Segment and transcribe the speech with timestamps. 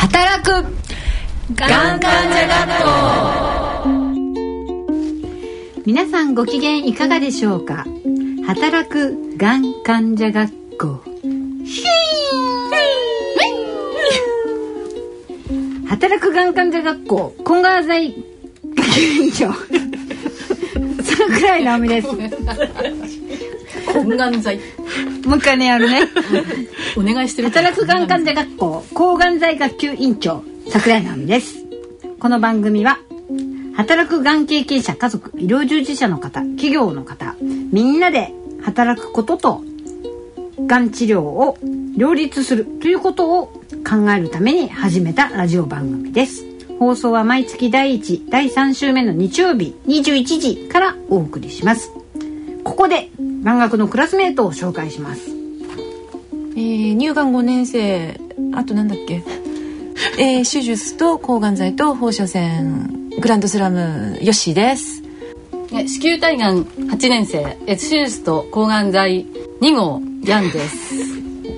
[0.00, 0.50] 働く。
[1.54, 2.90] がん患者学校
[5.84, 7.84] 皆さんご機嫌いかがでしょうか？
[8.46, 11.02] 働くがん患者学校
[15.88, 18.14] 働くがん患者学校今川剤
[18.76, 19.52] 学院長
[21.02, 22.08] 桜井直美です。
[23.92, 24.58] 懇願剤。
[25.24, 26.08] もう一回ねやるね。
[26.96, 31.56] お願いしてる働くがん患者学校抗がん剤学級委員長桜井直美です。
[32.18, 32.98] この番組は
[33.74, 37.34] 働くがん経験者家族医療従事者の方企業の方
[37.72, 39.62] みんなで働くことと
[40.66, 41.56] がん治療を
[41.96, 43.46] 両立するということを
[43.88, 46.50] 考えるために始めたラジオ番組です。
[46.80, 51.92] 放送は毎月第1第3週目の日曜日21時からお送りします
[52.70, 55.28] ここでがん学のクラスメートを紹介します。
[55.28, 58.20] えー、乳がん5年生
[58.54, 59.24] あとなんだっけ、
[60.22, 65.02] えー、手術と抗がん剤と放射線グランドスラムヨッシーです。
[65.68, 67.58] 子宮体がん8年生。
[67.66, 69.26] 手術と抗がん剤
[69.60, 70.94] 2号ヤンです。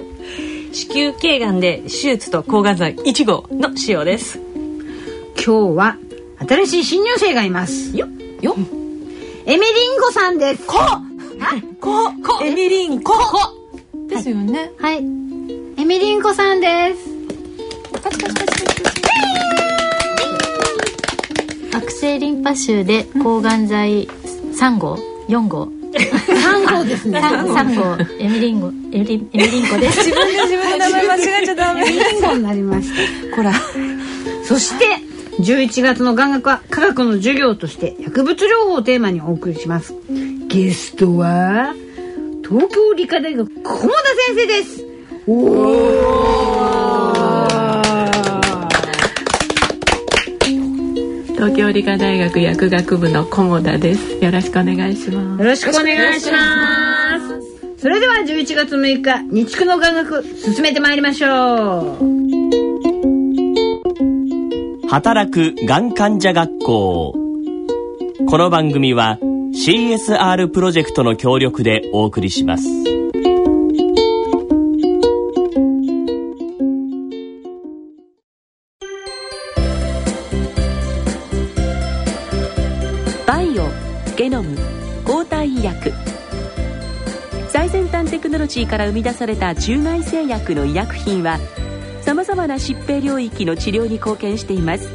[0.72, 4.40] 子宮頸がんで手術と抗がん剤1号の使用です。
[5.36, 5.98] 今日は
[6.48, 7.94] 新しい新入生がいます。
[7.94, 8.08] よ
[8.40, 8.56] よ
[9.44, 10.64] エミリンゴさんです。
[10.66, 10.78] こ。
[11.80, 12.12] こ。
[12.22, 12.44] こ。
[12.44, 13.12] エミリンコ。
[14.08, 14.70] ですよね。
[14.78, 14.98] はい。
[14.98, 15.00] エ
[15.84, 17.10] ミリンコさんです。
[21.76, 24.96] 悪性リンパ腫で抗がん剤3号
[25.28, 25.66] 4号。
[25.92, 27.18] 3号ですね。
[27.18, 28.00] 3号。
[28.20, 28.68] エミリンゴ。
[28.68, 29.98] エミリンエミリンコです。
[30.04, 31.80] 自分で自分の名前間違えちゃダメ。
[31.80, 32.88] エミリンゴになりまし
[33.30, 33.36] た。
[33.36, 33.52] こら。
[34.44, 35.11] そして
[35.42, 39.92] 11月の眼学は科学の授業として薬物療法をテーマにお送りします。
[40.46, 41.74] ゲストは
[42.44, 44.86] 東京理科大学菰田先生です。
[51.34, 54.24] 東京理科大学薬学部の菰田です。
[54.24, 57.52] よろしくお願いしまよろしくお願いします。
[57.78, 62.21] それでは11月6日日畜の眼学進めてまいりましょう
[64.92, 67.14] 働くがん患者学校。
[68.28, 69.18] この番組は
[69.54, 72.68] CSR プロジェクトの協力でお送りします。
[83.26, 83.70] バイオ
[84.18, 84.58] ゲノム
[85.06, 85.90] 抗体医薬。
[87.48, 91.38] 最先端テクノロジーから生み出された中外製薬の医薬品は
[92.02, 94.88] さまざまな疾病領域の治療に貢献しています。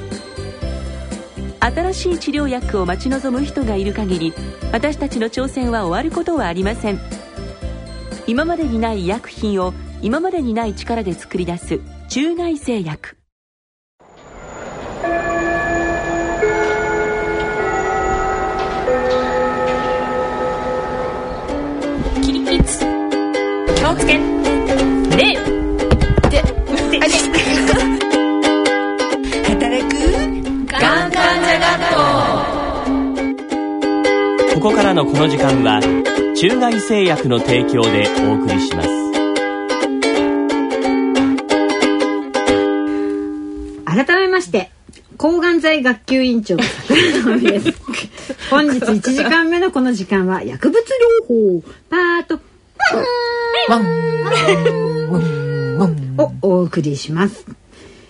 [1.59, 4.33] 新しい治療薬を待ち望む人がいる限り
[4.71, 6.99] 私たちの挑戦は終わることはありません。
[8.27, 11.79] 今までにない医薬品を今までにない力で作り出す
[12.09, 13.17] 中外製薬。
[23.75, 24.36] 気をつけ。
[34.67, 35.79] ここからのこの時間は
[36.35, 38.89] 中外製薬の提供でお送りします。
[43.85, 44.69] 改めまして
[45.15, 46.57] 抗がん剤学級委員長
[48.49, 50.83] 本日1時間目のこの時間は薬物
[51.23, 52.41] 療法パート。
[53.69, 54.31] ワンワ
[55.79, 56.17] ンワン。
[56.17, 57.45] をお送りします、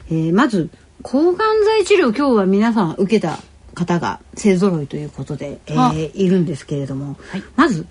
[0.09, 0.71] えーまず
[1.03, 3.37] 抗がん剤治療今日は皆さん受けた
[3.77, 5.91] 方が勢ぞろいということで、えあ。
[5.93, 7.15] ーいるんですけれども、
[7.55, 7.85] まず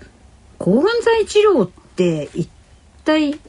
[0.57, 2.49] 抗がん剤治療って一
[3.05, 3.39] 体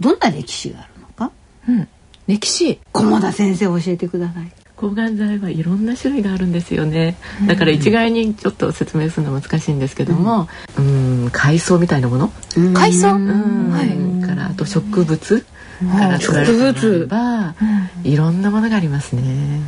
[0.00, 1.30] どんな歴史があるのか？
[1.68, 1.88] うん。
[2.26, 2.80] 歴史。
[2.94, 4.50] 菰田先生教えてください。
[4.76, 7.16] 抗がん剤はいろんな種類があるんですよね。
[7.46, 10.48] だから一概にちょっと説明するのは難しいんですけども
[10.78, 12.32] うん海藻みたいなもの？
[12.74, 13.14] 海藻？
[13.14, 13.70] うん。
[13.70, 14.26] はい。
[14.26, 15.44] からあと植物？
[15.82, 17.54] から作られたものもあれば
[18.04, 19.60] いろんなものがありますね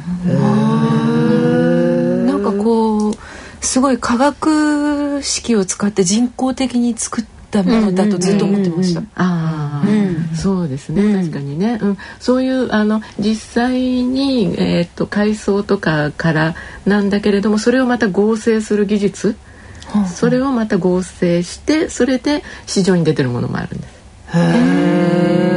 [3.65, 9.01] すごい化学式を使って人工的に作ったものだとずっと思ってました。
[9.17, 10.37] ああ、うん。
[10.37, 11.21] そうですね、うん。
[11.21, 19.37] 確かにね、うん、そういうあの実際に、えー、と海藻とかからなんだけれどもそれをまた合成する技術、
[20.07, 25.54] それをまた合成してそれで市場に出てるものもあるんです。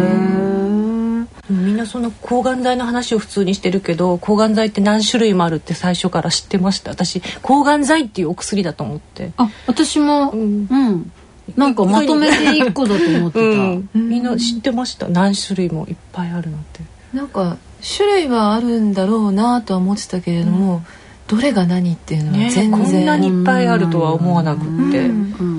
[1.50, 6.92] みんなその抗がん剤の話を普通にしてるけど抗がん剤って何種類もあるって最初から知ってました。
[6.92, 9.32] 私抗がん剤っていうお薬だと思って。
[9.38, 11.12] あ私もうん、
[11.56, 13.90] なんかまとめて一個だと思ってた、うん。
[13.94, 15.08] みんな知ってました？
[15.08, 16.82] 何種類もいっぱいあるのって。
[17.14, 17.58] なんか
[17.98, 20.84] 種類はあるんだろうなとは思ってたけれども、
[21.28, 25.10] どれが何っていうのはね全然、こんなにいっぱいあるとは思わなくって、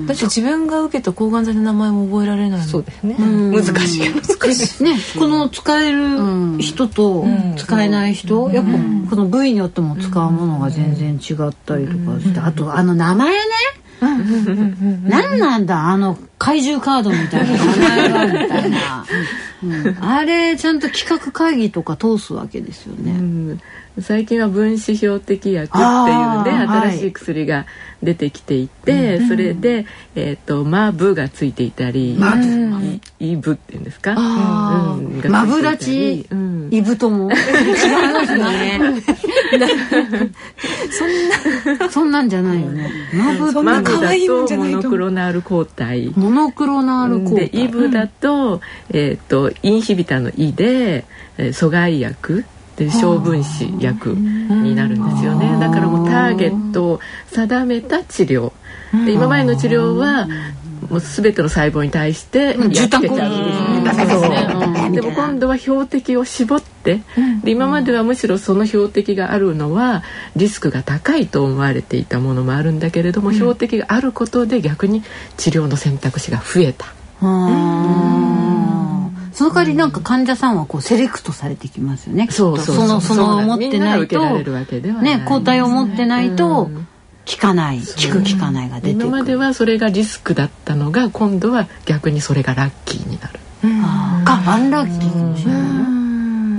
[0.07, 2.59] だって自分が受けた抗がん剤の名前も覚えられない。
[2.59, 3.51] のそうですね、ん。
[3.51, 4.09] 難しい。
[4.09, 4.83] 難しい。
[4.83, 7.55] ね、この使える人とん。
[7.55, 8.71] 使えない人、やっぱ
[9.09, 13.39] この部位によっても使うものが全然違ったりとかして、あとあの名前ね、
[15.03, 17.65] 何なんだあの怪獣カードみたいな。
[17.65, 19.05] 名前がみたいな、
[19.61, 19.97] うん。
[20.03, 23.11] あれちゃんと企画会議とか通すわけですよね。
[23.11, 23.61] うん。
[24.01, 25.85] 最近は分子標的薬っていう
[26.59, 26.91] ねはい。
[26.91, 27.65] 新しい薬が
[28.01, 32.17] 出てきていて、それで、えー、とマブがついていたり、
[33.19, 35.21] イイブっていうんですか、あうん。
[35.29, 36.69] マブダチうん。
[36.71, 37.29] イブとも？
[37.33, 37.37] 違い
[38.13, 38.79] ますね。
[40.91, 42.89] そんなそんなんじゃないよね。
[43.13, 47.63] マブマブだとモノクロナール抗体モノクロナール抗で体。
[47.63, 48.61] イブだと,、
[48.91, 51.05] えー、とインヒビターの「イ」で、
[51.37, 52.45] えー阻害薬。
[52.77, 55.57] で小分子薬になるんですよね。
[55.59, 58.53] だからもうターゲットを定めた治療。
[59.05, 60.29] で今までの治療は
[60.89, 63.33] もう全ての細胞に対してやっつけちゃう。
[64.09, 64.21] そう
[64.91, 67.01] でも今度は標的を絞って
[67.43, 70.03] で今まではむしろその標的があるのは
[70.35, 75.03] リスクが高いと思われていたものもあるんだけれども、標的があることで逆に
[75.37, 76.87] 治療の選択肢が増えた。
[79.31, 82.27] その代わりなんか患者さんはこうセレクトされてきますよね。
[82.29, 85.25] そうそうそのそのう持ってないとみんなが受けられるわけではないね。
[85.25, 86.87] 抗体を持ってないとうん
[87.29, 89.07] 効かない効く効かないが出てくる。
[89.07, 93.39] 今まではそれがリスクだったのが今度は逆にそれがラッキーになる。
[93.63, 94.25] あー。
[94.25, 95.79] かアンラッキーかもしれないね。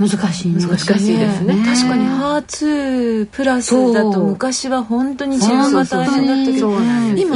[0.01, 0.65] 難しいね。
[0.65, 1.55] 難しいですね。
[1.63, 6.71] 確かにハーツプラスだと昔は本当に治療が大変だったけど。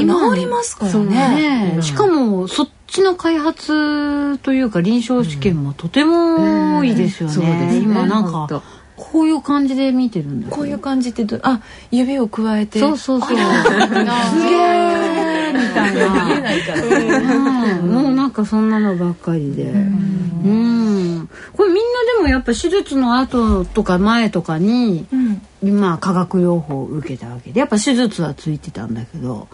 [0.02, 1.06] 今治りますからね。
[1.06, 1.76] ね。
[1.78, 7.36] えしかもそっちの開発というか臨床試験もとても多いですよね。
[7.36, 7.78] そうですね。
[7.80, 8.64] 今なんか
[8.98, 11.62] こういう感じで見てるんですよこういう感じってどあ
[11.92, 12.80] 指を加えて。
[12.80, 13.30] そうそうそう。
[13.36, 13.42] すげえ
[15.54, 16.26] みたいな。
[16.26, 17.80] 見えないから。
[17.80, 17.92] うん。
[17.92, 19.64] もうなんかそんなのばっかりで。
[19.64, 21.30] うん。
[21.54, 21.82] これみんな
[22.18, 25.06] でもやっぱ手術の後とか前とかに、
[25.64, 29.48] 今化学療法を受けたわけで、やっぱ手術はついてたんだけど、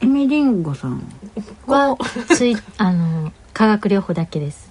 [0.00, 1.02] エミリンゴさん、
[1.66, 1.96] は？
[2.34, 4.65] ついあの化学療法だけです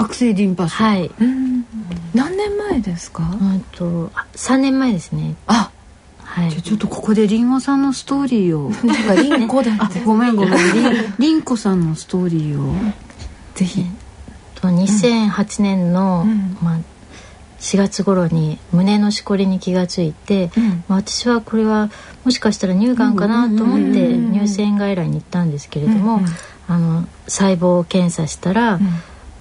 [0.00, 0.74] 悪性リンパ腫。
[0.82, 1.10] はい。
[2.14, 3.22] 何年前ですか？
[3.40, 5.34] うんとあ3年前ですね。
[5.46, 5.70] あ
[6.18, 6.50] はい。
[6.50, 8.70] じゃあちょっとここでリンゴさんのストーリーを。
[9.38, 10.54] リン コだあ、ごめんごめん。
[10.74, 12.72] リンリンコさんのストーリーを。
[13.54, 13.84] ぜひ。
[14.54, 16.26] と2008年の、
[16.62, 16.78] まあ、
[17.60, 20.50] 4月頃に胸のしこりに気がついて、
[20.88, 21.90] まあ、私はこれは
[22.24, 26.22] もしかしたら乳がんかなと思って乳腺外来に行ったんですけれども、
[26.68, 28.80] あの細胞を検査したら、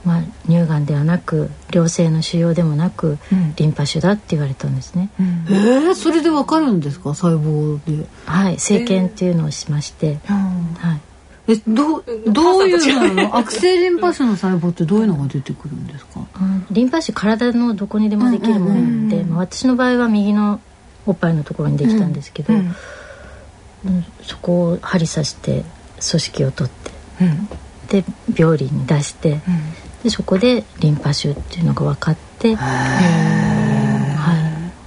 [0.07, 3.17] まあ、乳がんではなく良性の腫瘍でもなく、
[3.57, 5.09] リンパ腫だって言われたんですね。
[5.19, 7.13] えー、それでわかるんですか？
[7.13, 8.07] 細胞で。
[8.25, 10.93] はい、生検っていうのをしまして、は
[11.47, 13.35] い、えどうどういうの？
[13.37, 16.21] 悪性リンパ腫の細胞ってどういうのが出てくるんですか？
[16.39, 20.59] うんリンパ腫体のどこにでもできるもので、まあ、私の場合は右の
[21.05, 22.73] おっぱいのところにできたんですけど、うん。
[24.23, 25.63] そこを針刺して
[26.09, 26.73] 組織を取っ
[27.89, 28.03] て、で
[28.35, 29.39] 病理に出して、
[30.03, 32.65] でそこでリンパ腫っていうのが分かって、は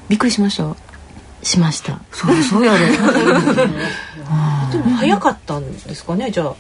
[0.09, 0.65] びっくりしました？
[1.43, 1.99] い、しました。
[2.13, 2.97] そうそうやれ で
[4.79, 6.31] も早かったんですかね？
[6.31, 6.55] じゃあ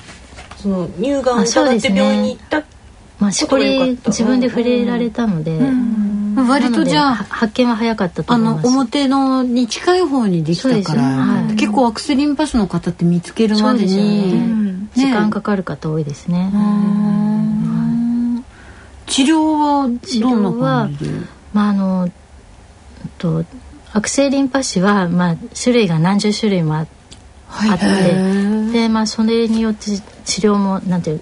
[0.56, 2.62] その乳がんあそう疑って病院に行った
[3.20, 5.60] まあ、しこり自分で触れられたので、
[6.48, 8.74] 割とじゃあ発見は早かったとあの思います。
[8.76, 11.54] 表のに近い方にできたから、はい。
[11.56, 14.88] 結構悪性リンパ腫の方って見つけるまでそうですよに、ね。
[14.94, 16.50] 時間かかる方多いですね。
[19.10, 19.88] 治療は
[20.20, 21.10] どんな感じで？
[21.52, 22.12] まああのうん
[23.18, 23.44] と
[23.92, 26.86] 悪性リンパ腫はまあ種類が何十種類もあ
[27.50, 31.20] あって、でまあそれによって治療もなんていう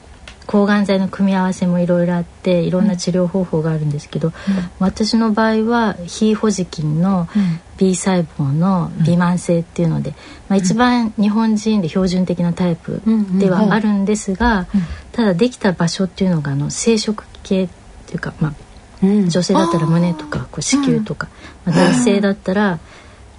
[0.49, 4.33] 抗がん剤の組み合わせもいろいろあっていろんな治療方法があるんですけど、
[4.79, 7.29] 私の場合は非ホジキンの
[7.77, 10.15] B 細胞の微慢性っていうので、
[10.49, 13.03] まあ、一番日本人で標準的なタイプ
[13.39, 14.67] ではあるんですが、
[15.13, 17.69] ただできた場所っていうのがあの生殖系っ
[18.07, 18.55] ていうか、まあ、
[19.03, 21.29] 女性だったら胸とかこう子宮とか、
[21.67, 22.81] まあ、男性だったら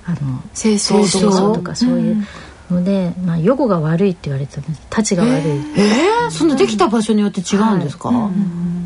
[0.06, 2.24] あの清掃清掃とかそういう
[2.70, 5.34] ので、まあ、予後が悪いって言われてたんですたちが悪い、
[5.78, 8.12] えー、そのできた場所によって違うんですか、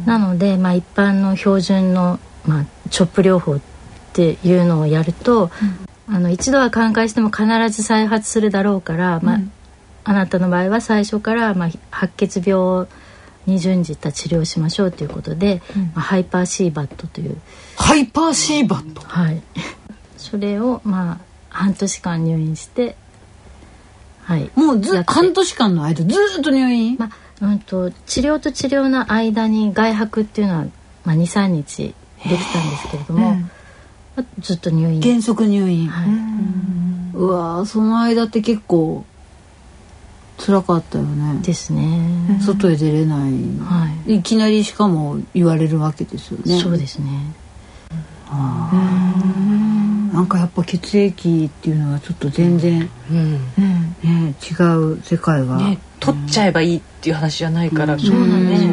[0.06, 3.60] なので、まあ、一般の標準の、まあ、チョップ療法っ
[4.14, 5.52] ていうのをやると、
[6.08, 9.40] あの一度は寛解しても必ず再発するだろうから、まあ
[10.06, 12.88] あなたの場合は最初から、まあ、白血病
[13.46, 15.62] に準じた治療をしましょうということで、
[15.94, 17.38] まあ、ハイパーシーバットという。
[17.78, 19.00] ハイパーシーバット？
[19.00, 19.42] はい。
[20.18, 21.18] それをまあ
[21.50, 22.98] 半年間入院して
[24.24, 24.50] はい。
[24.56, 26.96] もうず半年間の間ずーっと入院？
[26.98, 27.10] まあ
[27.42, 30.66] うん、と治療と治療の間に外泊っていうのは、
[31.04, 33.36] まあ、23日できたんですけれども、
[34.16, 35.02] まあずっと入院。
[35.02, 36.06] 原則入院、は
[37.14, 39.06] うわーその間って結構
[40.38, 41.40] 辛かったよね。
[41.40, 44.16] い、ですね、外へ出れない、はい。
[44.16, 46.60] いきなりしかも言われるわけですよね。
[46.60, 47.08] そうですね
[50.14, 53.34] なんかやっぱ血液っていうのはちょっと全然、うん。
[54.04, 57.98] ね、違う世界が、ね取っちゃえばいいっていう話じゃないから。
[57.98, 58.72] そうなんですよ。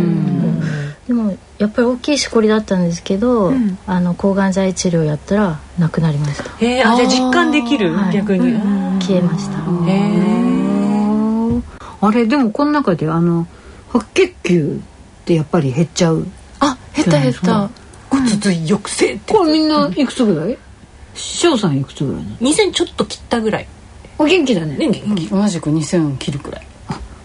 [1.06, 3.52] でもやっぱり大きいしこりだったんですけど、
[3.86, 6.50] あの抗がん剤治療やったらなくなりました。
[6.58, 7.94] へえあじゃあ実感できる？
[7.94, 8.14] はい。
[8.14, 8.52] 逆に。
[9.00, 11.62] 消えました、へえ
[12.00, 13.46] あれでもこの中であの
[13.88, 14.80] 白血球
[15.22, 16.26] ってやっぱり減っちゃう。
[16.58, 17.70] あ減った減った。
[18.10, 20.58] 骨髄抑制ってこれみんないくつぐらい？
[21.14, 23.66] 翔さんいくつぐらいなの？2000ちょっと切ったぐらい。
[24.18, 24.76] お元気だね。
[24.76, 25.28] ね元気。
[25.28, 26.66] 同じく2000切るくらい。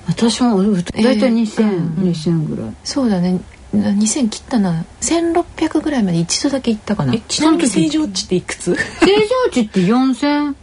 [0.08, 2.76] 私も大体えー2000、2000ぐらい。
[2.84, 3.40] そうだね。
[3.74, 4.86] 2000切ったな。
[5.02, 7.14] 1600ぐらいまで一度だけ行ったかな。
[7.14, 8.76] えちなみに正常値っていくつ？
[8.76, 10.56] 正常値って4000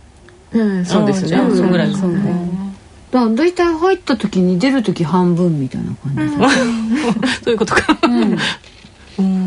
[0.52, 1.36] うんそうですね。
[1.36, 2.22] そんぐらいそうね。
[3.10, 6.36] だ大体入った時に出る時半分みたいな感じ。
[6.36, 7.98] で、 そういうことか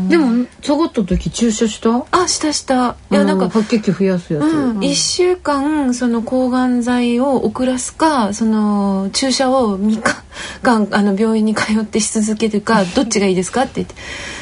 [0.08, 2.06] でも下がった時注射した？
[2.10, 2.96] あしたした。
[3.10, 10.25] いやなんか白血球増やすやつ、うん、1週間その抗がん剤を遅らすかその注射を3日
[10.62, 13.94] 間あの病院に通ってし続けるかどっちがいいですかって言って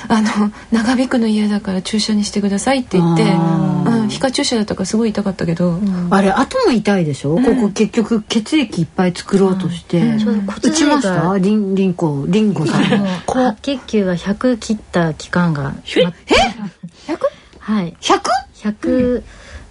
[0.08, 5.78] あの長引くの嫌だから注射にしてくださいって言って、あうん、皮下注射だったからすごい痛かったけど、
[6.10, 11.22] あれ頭痛いでしょ、ここ結局血液いっぱい作ろうとして、うど骨打ち髄ました？
[11.22, 11.38] が。
[11.38, 12.82] リンリンコリンゴさん。
[12.98, 16.04] もう白血球が100切った期間がえ？
[17.60, 17.96] はい。
[18.00, 18.20] 100?
[18.56, 19.22] 100、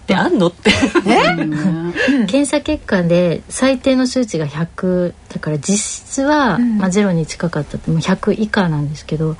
[0.04, 0.70] ってあんのって。
[2.26, 9.36] 検査結果で最低の数値が100だから実質は、まあ、ゼロに近かったってもう100以下なんですけど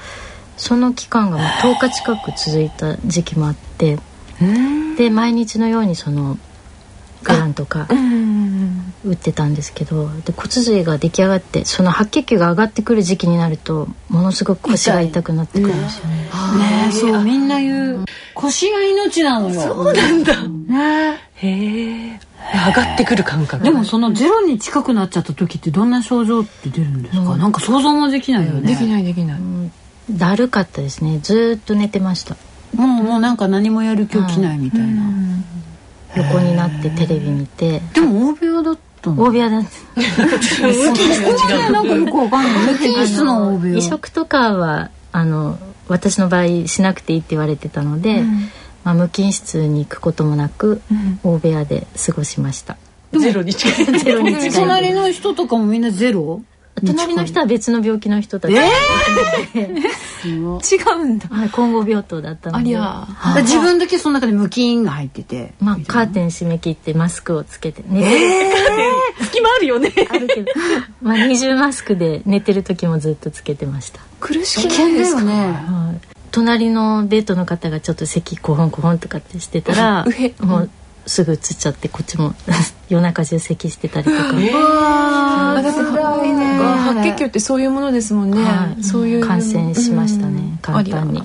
[0.56, 3.98] その期間がもう10日近く続いた時期もあって
[4.96, 6.38] で毎日のようにその
[7.24, 7.88] グランとか。
[9.04, 16.16] 打ってたんですけどで骨髄が出来上がってその白血球が上がってくる時期になるとものすごく腰が痛くなってくるんですよね。
[16.16, 16.28] ね
[16.88, 18.04] えそうみんな言う。
[18.34, 19.60] 腰が命なのよ。
[19.60, 20.48] そうなんだ。
[20.48, 22.20] ねへえ。
[22.66, 23.62] 上がってくる感覚。
[23.62, 28.72] でもそのゼロに近くなっちゃった時ってどんな症状って出るんですか、なんか想像もできないよね。
[28.72, 29.40] できないできない、
[30.10, 31.18] だるかったですね。
[31.22, 32.36] ずーっと寝てました。
[32.74, 35.02] もうもうなんか何もやる気起きないみたいな、
[36.16, 37.80] 横になってテレビ見て。
[37.92, 39.22] でも大部屋だったの？
[39.24, 39.68] 大部屋だって
[41.72, 42.72] なんかよくわかんない。
[42.72, 43.76] 無菌室の大部屋。
[43.78, 48.22] 移植とかはあの私の場合しなくていいって言われてたので、
[48.84, 50.80] まあ、無菌室に行くこともなく、
[51.22, 52.76] 大部屋で過ごしました。
[53.12, 53.84] ゼロに近い。
[54.00, 54.50] ゼロに近い。
[54.52, 56.42] 隣の人とかもみんなゼロ？
[56.84, 58.58] 隣の人は別の病気の人たち、 違
[60.26, 61.28] うんだ。
[61.30, 62.62] はい、混合病棟だったので。
[62.62, 65.54] ありゃあ自分だけその中で無菌が入ってて。
[65.60, 68.26] まあ、カーテン閉め切ってマスクをつけて寝てる、
[69.22, 69.92] 隙間あるよね。
[70.10, 70.52] あるけど、
[71.02, 74.00] まあ、二重マスクで寝てる時もずっとつけてました。
[74.20, 75.22] 苦しく危険ないですか？
[75.22, 75.32] ね。
[75.52, 76.00] はい。
[76.30, 80.04] 隣のベッドの方がちょっと咳コホンコホンとかってしてたら
[80.40, 80.70] もう
[81.06, 82.34] すぐ移っちゃってこっちも
[82.88, 84.58] 夜中中咳してたりとか、あだって白
[87.12, 88.82] 血球ってそういうものですもんね、はい。
[88.82, 89.26] そういう。
[89.26, 90.40] 感染しましたね。
[90.40, 90.58] うん。
[90.58, 91.18] 簡単に。
[91.18, 91.24] や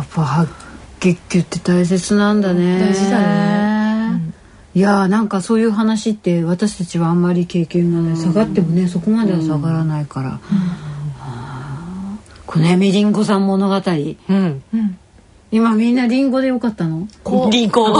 [0.00, 0.48] っぱ白
[1.00, 2.80] 血球って大切なんだね。
[2.80, 4.32] 大事だね。
[4.74, 8.16] いやーなんかそういう話って私たちはあんまり経験がない。
[8.16, 10.40] 下がってもねそこまでは下がらないから、
[12.46, 13.74] このねみりんごさん物語。
[13.74, 14.62] うん。
[15.50, 17.08] 今みんなリンゴでよかったの？
[17.50, 17.98] リンゴ。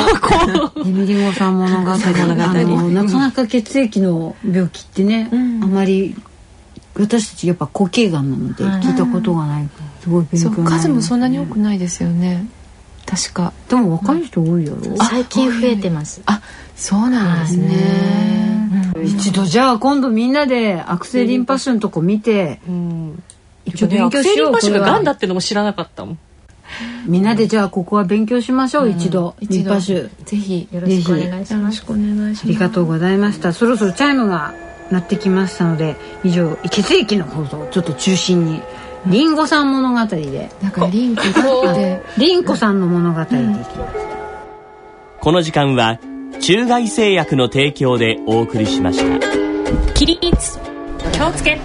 [0.85, 1.91] エミリンゴさん物語。
[1.91, 6.15] あのなかなか血液の病気ってね、あまり
[6.99, 8.83] 私たちやっぱ固形がんなのではい。
[8.83, 9.69] 聞いたことがない、
[10.03, 12.47] すごい勉そう強になります数もそんなに多くないですよね。
[13.07, 13.53] 確か。
[13.69, 16.21] でも若い人多いやろ、最近増えてます。
[16.27, 16.43] あ
[16.77, 23.23] そうなんですね、一度じゃあ今度みんなで悪性リンパ腫のとこ見てうん。
[23.65, 26.19] 一応勉強アクセリンパ腫がガンだってのも知らなかったもん。
[27.07, 29.35] みんなでじゃあここは勉強しましょう、一度。
[29.41, 30.11] リンパ腫。
[30.25, 31.53] ぜひよろしくお願いします。
[31.55, 33.53] よろしくお願いしありがとうございました。
[33.53, 34.55] そろそろチャイムが
[34.91, 38.63] 鳴ってきましたので以上血液の放送ちょっと中心に
[39.07, 40.51] リンゴさん物語で。
[40.63, 42.03] なんかリンクがあって。
[42.19, 43.71] リンコさんの物語でいきます、
[45.21, 45.99] この時間は
[46.41, 49.29] 中外製薬の提供でお送りしました。
[49.95, 50.59] 起立
[51.13, 51.59] 気をつけ。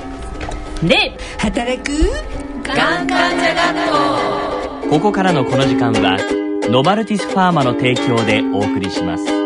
[0.83, 1.91] で働く
[2.63, 6.17] がん患者学校ここからのこの時間は
[6.69, 9.42] ノバルティスファーマの提供でお送りします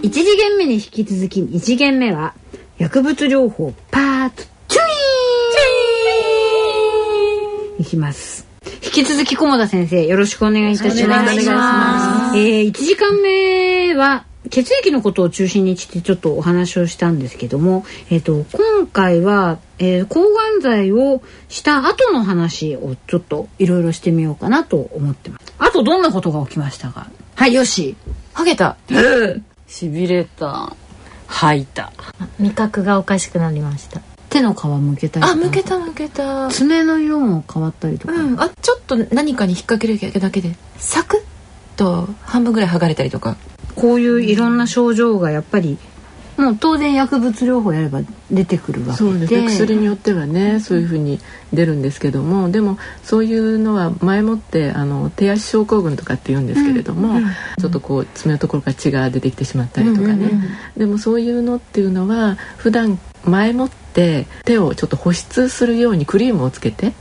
[0.00, 2.34] 1次元目に引き続き2次元目は
[2.78, 8.46] 薬物療法パートチュイーンいきます。
[8.84, 11.22] 引き続き菰田先生よろしくお願いいたします。
[11.22, 12.38] お願いします。
[12.38, 25.54] えー、1時間目は血液のことを中心にしてちょっとお話をしたんですけども、えー、と今回は、えー抗がん剤をした後の話をちょっといろいろしてみようかなと思ってます。
[25.58, 27.08] あとどんなことが起きましたか？
[27.34, 27.96] はいよし。
[28.32, 28.76] ハゲた
[29.68, 30.74] しびれた。
[31.26, 31.92] 吐いた。
[32.38, 34.00] 味覚がおかしくなりました。
[34.30, 35.32] 手の皮むけたりとか。
[35.32, 36.48] あ向けた向けた。
[36.48, 38.40] 爪の色も変わったりとか、うん。
[38.40, 40.56] あちょっと何かに引っ掛けるだけで。
[40.78, 43.36] サクッと半分ぐらい剥がれたりとか。
[43.76, 45.78] こういういろんな症状がやっぱり
[46.38, 49.42] もう当然薬物療法やれば出てくるわけで。
[49.42, 51.18] 薬によってはねそういうふうに
[51.52, 57.20] 出るんですけどもでもそういうのは前もってあの手足症候群とかって言うんですけれども、
[57.58, 60.30] ちょっとこう爪のところから血が出てきてしまったりとかね、
[60.76, 63.87] でもそういうのっていうのは普段前もって
[64.44, 66.92] 手をちょっと保湿するようにクリームをつけて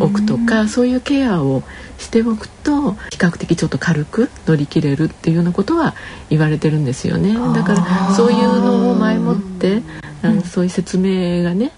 [0.00, 1.62] おくとかそういうケアを
[1.98, 5.94] しておくと比較的ちょっと軽く乗り切れるっていうようなことは
[6.30, 7.34] 言われてるんですよね。
[7.54, 9.82] だからそういうのを前もって
[10.22, 11.72] あのそういう説明がね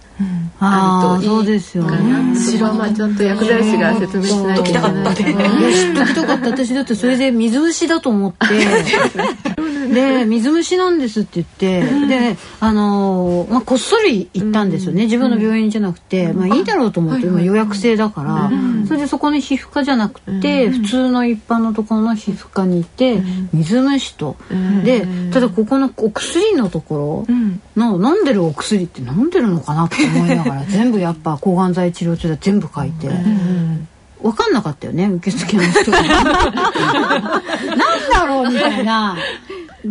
[0.61, 2.37] ああーるといいそうですよかなね。
[2.39, 4.93] そこはまあちゃんと薬剤師が説明しないといけない。
[4.93, 6.47] いや知っときたかった。
[6.49, 8.47] 私だってそれで水虫だと思って
[9.93, 15.05] で水虫なんですって言ってであのーまあこっそり行ったんですよね。
[15.05, 18.51] 自分の病院じゃなくてまあいいだろうと思って今予約制だから
[18.87, 24.37] それでそこの皮膚科じゃなくて普通の一般のところの皮膚科に行って水虫と。
[24.85, 27.35] でただここのお薬のところ
[27.77, 33.09] の飲んでるお薬って飲んでるのかなって思いながら 全部やっぱ抗がん剤治療中で全部書いて。
[34.21, 36.45] 分かんなかったよね受付の人が なん
[38.13, 39.17] だろうみたいな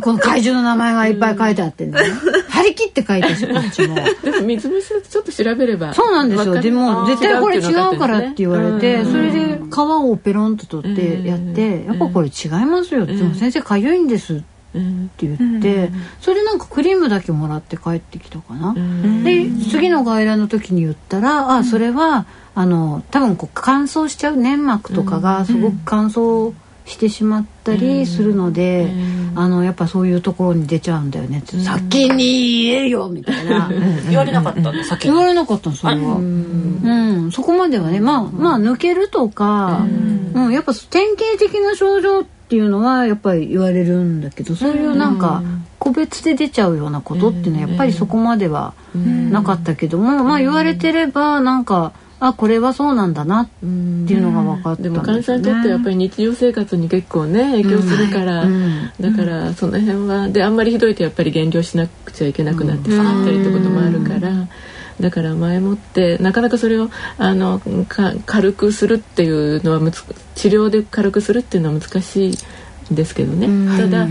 [0.01, 1.97] この怪獣の名前がいっぱい書いてあってね。
[2.49, 3.95] 張り切って書いてるしこっちも。
[4.23, 5.93] でも水虫ちょっと調べれば。
[5.93, 6.59] そうなんですよ。
[6.61, 13.15] でも絶対これ違うからって言われてうんそれで皮をペロンと取ってやってやっぱこれ違いますよって。
[13.15, 14.43] でも先生かゆいんですって
[14.75, 18.73] うん言ってそれでなんかクリームだけもらって帰ってきたかな。
[18.75, 19.23] うん。
[19.23, 26.53] で次の外来の時に言ったらあそれはあの多分こう乾燥しちゃう粘膜とかがすごく乾燥
[26.87, 28.89] してしまったりするので、
[29.35, 33.69] あのやっぱそういうところに出ちゃうんだよね先に言えよみたいな。
[34.09, 37.31] 言われなかったんだ先言われなかったのそれは、うん。
[37.31, 39.85] そこまではねまあまあ抜けるとか、
[40.33, 40.51] うん。
[40.53, 45.43] やっぱ典型的な症状っていうのはやっぱり言われるんだけどそういうなんか
[45.79, 55.01] 個別で出ちゃうようなことっていうのはやっぱりそこまではなかったけども、まあ言われてればなんかあこれはそうなんだなっていうのが分かったんでも。
[55.01, 58.91] 患者さんにとってはやっぱり日常生活に結構ね影響するから、うん。
[58.99, 64.47] だからその辺はであんまりひどいとやっぱり減量しなくちゃいけなくなってしまったりってこともあるから。
[64.99, 70.03] だから前もってなかなかそれをあのか軽くするっていうのはむつ
[70.33, 72.37] 治療で軽くするっていうのは難しい
[72.91, 74.07] んですけどね、ただ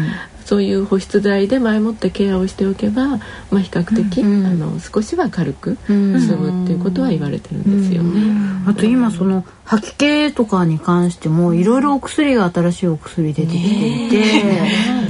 [0.46, 3.08] そういう保湿剤で前もってケアをしておけば、
[3.50, 5.90] まあ、比較的、あの少しは軽く済
[6.36, 8.20] むっていうことは言われてるんですよね。
[8.64, 13.58] あと今その吐き気とかに関してもいろいろお薬が新しいお薬出てきて
[14.06, 14.22] いて、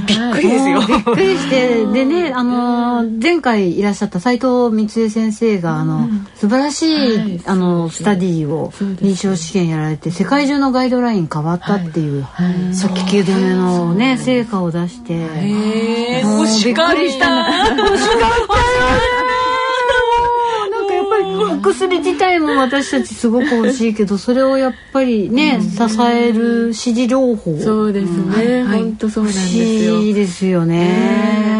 [0.07, 0.81] びっくりですよ。
[0.81, 15.13] びっくりしてでねあの前回いらっしゃった斉藤光恵先生があの素晴らしい、はいあのスタディを臨床試験やられて世界中のガイドライン変わったっていう吐き気止めのね成果を出して。
[15.13, 16.23] え。
[16.23, 17.47] もうびっくりした
[21.27, 27.57] お薬自体も私たちすごく欲しいけど それをやっぱりね支える支持療法。
[27.59, 30.01] そうですね、本当そうなん欲ですよ。
[30.01, 31.56] しいですよね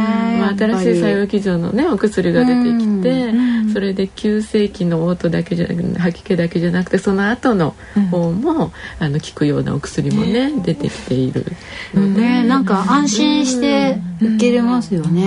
[0.48, 3.34] まあ、新しい作用基準のねお薬が出てきて、
[3.74, 5.68] それで急性期の嘔吐だけじゃ
[6.00, 7.76] 吐き気だけじゃなくてその後の
[8.12, 11.46] 方も、あの効くようなお薬もね、出てきている
[11.94, 15.24] ので、ねなんか安心して受けれますよね。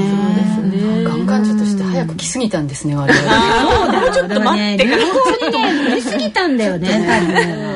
[0.56, 1.04] そうですね。
[1.04, 4.02] がん患者として早く来すぎたんですね我々。
[4.02, 4.84] もうちょっと待って。
[4.84, 6.88] 流行にね乗りすぎたんだよね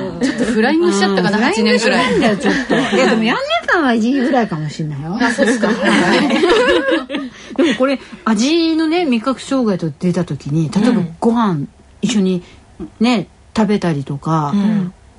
[0.20, 2.16] ちょっとフライングしちゃったかな8年くらい。
[2.16, 2.74] んだよちょっと。
[2.74, 5.16] いやでもやんねえかは1時ぐらいかもしれないよ。
[5.20, 5.68] あそうですか。
[7.56, 11.66] でもこれ味のね味覚障害と出た時に例えばご飯
[12.02, 12.42] 一緒に
[13.00, 14.52] ね食べたりとか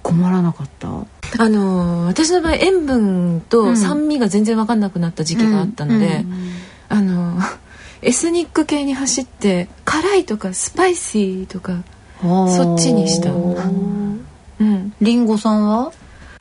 [0.04, 6.26] 困らなかった、あのー私の場合塩分と酸味が全然分かんなくなった時期があったので、
[6.90, 7.58] あのー
[8.02, 11.82] エスニック系に走って辛いとかスパイシーとか
[12.22, 13.32] そっちにした
[15.06, 15.92] うんリンゴさんは？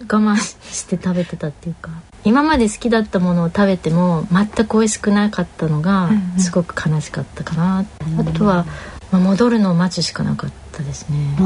[0.00, 1.90] 我慢して食べてたっていうか
[2.24, 7.84] 今まで好きだったものを食べても全く美味しくなかったのがすごく悲しかったかな、
[8.18, 8.66] あとは、
[9.12, 11.16] まあ、戻るのを待つしかなかったですね。
[11.38, 11.42] 例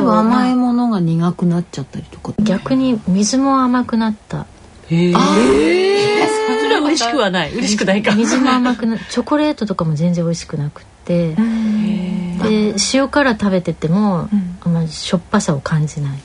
[0.00, 2.32] ば甘いものが苦くなっちゃったりとか。
[2.42, 4.46] 逆に水も甘くなった。
[4.88, 5.18] へえそ
[6.68, 7.54] れは嬉しくはない。
[7.54, 8.14] 嬉しくないか。
[8.14, 11.36] 水も甘くなチョコレートとかも全然美味しくなくって
[12.42, 14.28] で塩辛食べてても、
[14.64, 16.18] あんまりしょっぱさを感じない。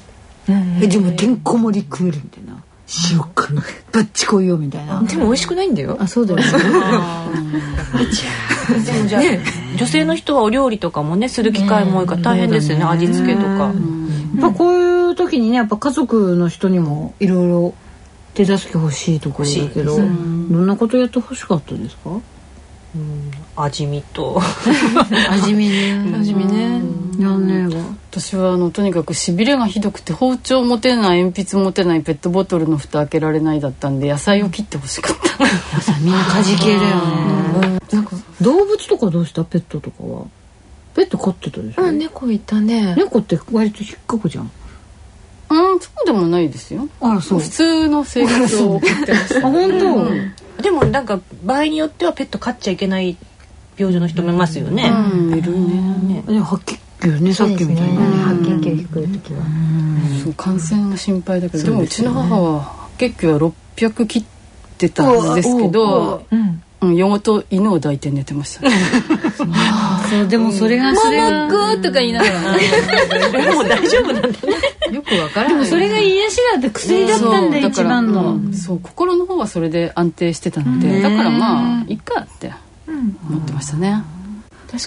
[0.81, 2.61] えでもてんこ盛り食えるみたいな。
[3.11, 3.55] 塩辛。
[3.55, 5.01] バッチこいよみたいな。
[5.03, 5.97] でも美味しくないんだよ。
[5.99, 6.45] あそうだよね。
[8.83, 9.21] でもじゃあ、
[9.77, 13.73] 女性の人はお料理とかもねする機会も多いから大変ですよね、味付けとか、やっ
[14.41, 14.73] ぱこう
[15.09, 17.73] いう時にねやっぱ家族の人にもいろいろ
[18.33, 22.11] 手助け欲しいところだけど、どんなことやって欲しかったですか？
[23.55, 24.41] 味見と。
[25.31, 26.13] 味見ね。
[26.19, 26.81] 味見ね。
[27.19, 27.47] やん。
[27.47, 35.81] ねえわ私はあのとにかくしびれがひどくて包丁持てない鉛筆持てないペットボトルの蓋開けられないだったんで野菜を切ってほしかった。
[35.81, 36.95] さみんな家事系だよ
[37.69, 37.79] ね。
[37.93, 39.43] なんか動物とかどうした？
[39.45, 40.25] ペットとかは？
[40.93, 42.93] ペット飼ってたでしょ、うん猫いたね。
[42.97, 44.51] 猫って割と引っかくじゃん。
[45.49, 46.87] うんそうでもないですよ。
[46.99, 47.39] あらそう。
[47.39, 50.07] 普通の生活を送ってました あ本当、
[50.61, 53.17] でもなんか場合によってはペット飼っちゃいけない
[53.77, 55.37] 病状の人もいますよね、うん。
[55.37, 56.23] いるね。
[56.27, 57.33] でも白血球ね。
[57.33, 59.43] さっきみたいなね白血球低い時は
[60.23, 64.23] そう感染が心配だけどでもうちの母は白血球は600切っ
[64.77, 68.63] てたはずですけどうんうん夜ごと犬を抱いて寝てました。
[68.69, 68.75] ね
[70.09, 73.53] そうでもそれがそれがとか言いながら。
[73.53, 74.35] もう大丈夫なんだね。
[74.91, 75.65] よくわからない。
[75.67, 78.53] それが癒しだって薬だったんだよ一そうから番の、うん。
[78.53, 82.51] そう心の方はそれで安定してたので、ねだからまあいっかって
[83.29, 84.03] 思ってましたね、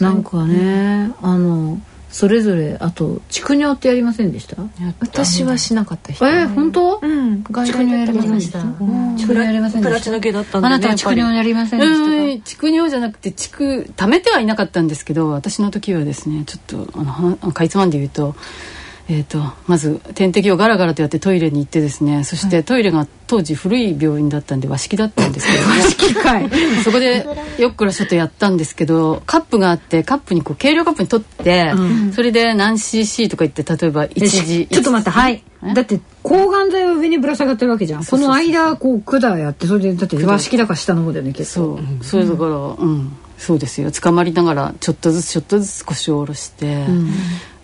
[0.01, 1.81] なんかねあの
[2.15, 4.55] それぞれあと蓄尿ってやりませんでした？
[5.01, 6.25] 私はしなかった人。
[6.29, 7.01] え本当？
[7.03, 7.43] うん。
[7.43, 8.61] 外蓄尿やりませんでした。
[8.61, 8.65] た。
[8.67, 9.91] 蓄尿やりませんでした？
[9.91, 12.05] プラチナ系だったんでねあなたは蓄尿やりませんでしたか？
[12.05, 18.37] うん蓄尿じゃなくて蓄貯めてはいなかったんですけど私の時はですねちょっとあのはあのかいつまんで言うと,、
[19.07, 26.51] えー、とまず点滴をガラガラとやってトイレに行ってですねそしてトイレが当時古い病院だったんで和式だったんですけど、ね、 機械
[26.83, 27.27] そこで
[27.59, 31.73] よっくらちょっとやったんですけどカップがあってカップにこう計量カップに取って、
[32.15, 35.43] それで何 cc とか言って例えば1時ちょっと待ってはい。
[35.63, 35.75] え？
[35.75, 38.05] だって抗がん剤は上にぶら下がってるわけじゃん。
[38.05, 41.79] この間こう管やってそれでだって和式だから下の方だよね結構。
[41.79, 43.91] そう、それだから、うん、そうですよ。
[43.91, 46.87] 捕まりながらちょっとずつちょっとずつ腰を下ろして、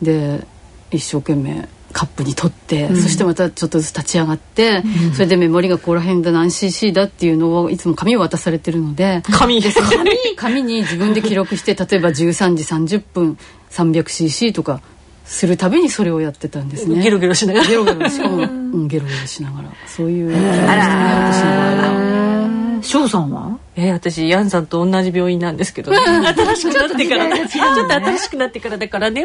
[0.01, 0.47] で
[0.91, 4.83] 一生懸命カップに取って、そしてまたちょっとずつ立ち上がって、
[5.15, 13.39] それでメモリがここら辺で何 cc だっていうのをいつも紙を渡されてるので、紙です紙紙に自分で記録して例えば13時30分
[13.71, 14.81] 300cc とか
[15.25, 17.03] するたびにそれをやってたんですね。
[17.03, 17.67] ゲロゲロしながら。
[17.67, 19.71] ゲロゲロしかも、うん、ゲロゲロしながら。
[19.87, 20.41] そういう感
[22.25, 22.30] じ
[22.83, 23.59] 翔さんは？
[23.77, 27.49] えー、私ヤンさんと同じ病院なんですけど、ね、新しくなってから。
[27.49, 29.25] ちょっと新しくなってからだからね。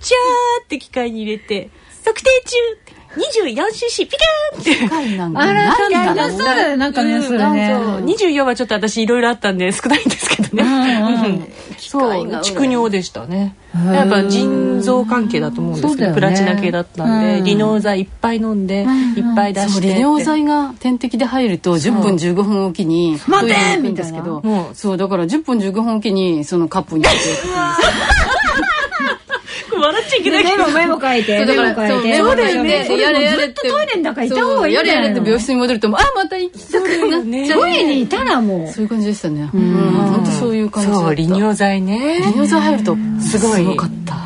[0.00, 1.70] チャーって機械に入れて
[2.04, 2.56] 測定中
[3.16, 4.94] 24cc ピカーンって
[5.36, 13.54] あらなんだろうそうだよなんかねそれねそう24はちょっと私いろいろあったんで少ないんですけどね、うんそう蓄尿でしたね。
[13.74, 16.14] やっぱ腎臓関係だと思うんですけど、ね。
[16.14, 17.44] プラチナ系だったんで、うん。
[17.44, 18.82] 利尿剤いっぱい飲んで、
[19.16, 27.26] いっぱい出そうして利尿剤が点滴で入ると10分15分おきに待てトイレに行くんですけどもうそうだから10分15分おきにそのカップに入れて
[29.88, 30.56] 笑っちゃいけないけど。
[30.58, 31.44] メモメモ書いて。
[31.44, 32.18] メモ書いて。
[32.18, 33.00] そうだよね。
[33.00, 38.68] やれやれずっとトイレの中いた方がいいんやれやれって病室に戻るとあまた行きたくなっちゃうトイレにいたらもう。
[38.72, 39.50] そういう感じでしたね。
[39.52, 39.74] うん。
[39.74, 42.18] 本当そういう感じそう利尿剤ね。
[42.18, 43.58] 利尿剤入るとすごい。
[43.58, 44.16] すごかった。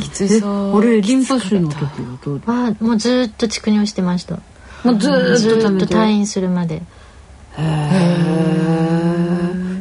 [0.00, 0.76] きついそう。
[0.76, 1.88] 俺リンパ腫の時は
[2.24, 4.38] どうはもうずっと蓄尿してました。
[4.84, 5.16] もうずっっ
[5.60, 6.82] と貯めてと退院するまで。
[7.58, 7.64] いや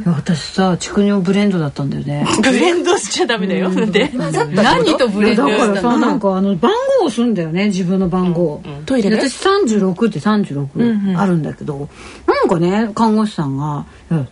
[0.06, 2.26] 私さ蓄尿ブレンドだったんだよね。
[2.42, 3.70] ブレンドしちゃダメだよ。
[3.70, 9.30] で、何とブレンドだからさなんかあの番号をするんだよね自分の番号、トイレで？
[9.30, 11.90] 私36って36あるんだけど、
[12.28, 14.26] なんかね看護師さんが「いや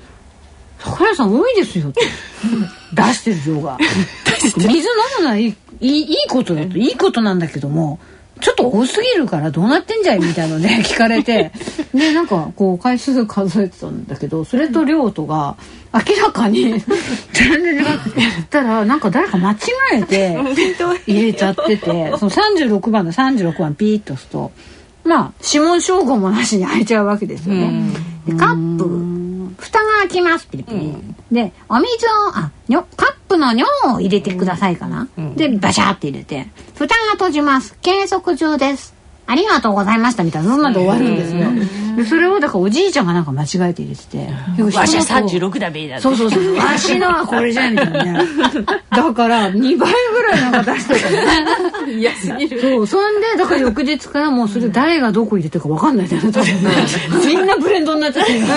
[0.79, 2.01] 桜井さん多いですよ」って。
[2.93, 3.77] 出してる量が。
[4.39, 4.73] 水飲
[5.19, 7.99] むのはいいいいいいことだといいことなんだけども
[8.41, 11.51] ちょっと多すぎるからどうなってんじゃいみたいので 聞かれて。
[11.93, 15.55] でなんかこう回数数えてたんだけどそれと量とが
[15.91, 16.79] 明らかに
[17.33, 18.43] 全然違って。
[18.49, 19.57] たらなんか誰か間違
[19.93, 20.37] えて
[21.07, 24.51] 入れちゃっててその36番の36番ピーッと押すと
[25.03, 27.91] まあ指紋照合もなしに開いちゃうわけですよね。
[28.27, 29.18] でカップ
[29.59, 30.93] 蓋がが来ますピリピリ、
[31.31, 36.47] でお水をあにょカップの尿を入れてくださいかな、でバシャーって入れて。
[36.75, 37.75] 蓋が閉じます。
[37.81, 38.93] 計測中です。
[39.27, 40.49] ありがとうございましたみたいな。
[40.49, 41.41] そんなんで終わるんですよ
[41.99, 44.29] でそれをだからおじいちゃんがなんか間違えて入れてて。
[44.73, 46.55] わしは36だべだそうそうそう。
[46.55, 48.19] わしのはこれじゃんみたいなね
[48.89, 51.25] だから2倍ぐらいなんか出してたね。
[51.97, 52.61] 嫌すぎる。
[52.61, 52.87] そう。
[52.87, 56.63] そんでだから翌日からもうそれ誰がどこ入れてるか分かんないんだよね多分。
[56.63, 56.69] ね
[57.25, 58.37] みんなブレンドになっちゃって。
[58.37, 58.55] 意味な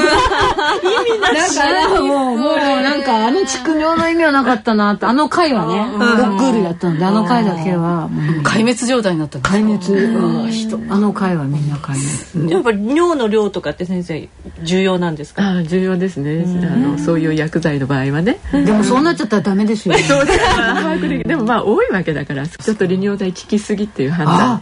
[1.44, 8.08] しだからもうもうなんかあの畜生の意味はなかったなってあの回はねロックールやったのであの回だけは。
[8.44, 10.00] 壊滅状態になった壊滅。
[10.00, 10.92] うん。
[10.92, 11.94] あの回はみんな壊
[12.36, 12.52] 滅。
[12.52, 14.28] やっぱり尿の量とかって先生
[14.62, 15.42] 重要なんですか？
[15.42, 16.44] ああ重要ですね。
[16.46, 18.38] あのそういう薬剤の場合はね。
[18.52, 20.02] でもそうなっちゃったらダメですよね。
[21.26, 24.60] でもまあ多いわけだからちょっと利尿剤効きすぎっていう判断。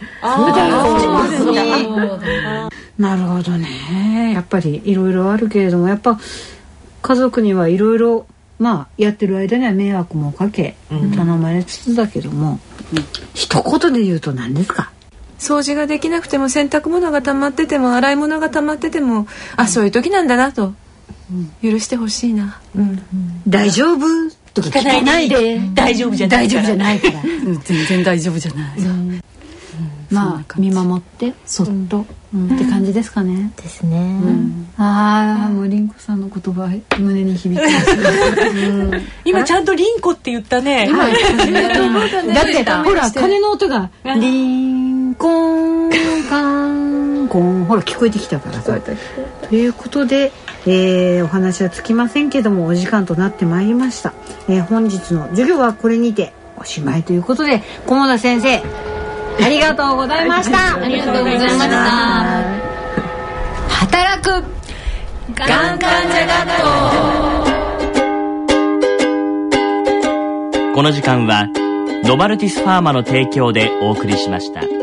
[2.97, 4.31] なるほどね。
[4.33, 6.19] やっぱりいろいろあるけれどもやっぱ
[7.01, 8.25] 家族にはいろいろ
[8.59, 12.59] まあやってる間には迷惑もかけ頼まれつつだけども、
[13.33, 14.91] 一言で言うと何ですか？
[15.41, 19.27] 掃除ができなくても洗濯物が溜まってても洗い物が溜まってても
[19.57, 20.73] あそういう時なんだなと
[21.63, 23.01] 許してほしいな、うん。
[23.47, 24.05] 大丈夫
[24.53, 25.59] とか聞かないで。
[25.73, 27.21] 大丈夫じゃない大丈夫じゃないから。
[27.21, 27.59] うん。
[27.61, 28.79] 全然大丈夫じゃない、
[30.11, 32.05] まあ見守ってそっと、っ
[32.57, 34.19] て感じですかね、ですね、
[34.77, 37.97] ああもう凛子さんの言葉胸に響きます。
[39.23, 40.89] 今ちゃんとリンコって言ったね。
[40.91, 44.80] だって ほら鐘の音が「リン
[46.31, 48.79] カンコン」ほら聞こえてきたからさ。
[49.49, 50.31] ということで、
[50.65, 54.13] えーお話はつきませんけどもお時間となってまいりました、
[54.47, 58.63] えー本日の授業はこれにておしまいということで菰田先生
[59.43, 60.75] ありがとうございました。
[60.81, 61.65] ありがとうございました。
[63.69, 64.43] 働く。
[65.35, 67.51] がん患者学校
[70.75, 71.47] この時間は
[72.03, 74.80] ノバルティスファーマの提供でお送りしました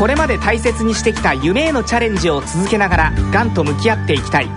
[0.00, 4.48] これまで大切にしてきた夢へのチャレンジを続けながらがんと向き合っていきたい。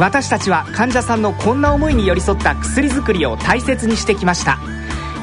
[0.00, 4.58] 私たちは患者さんのこんな思いに寄り添った薬作りを大切にしてきました。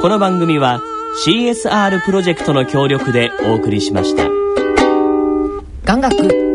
[0.00, 0.80] この番組は
[1.26, 4.24] CSR プロジェクトの協力でお送りしました。
[5.84, 6.53] 眼学